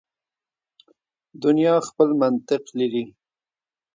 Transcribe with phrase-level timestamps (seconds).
[1.43, 3.03] دنیا خپل منطق لري.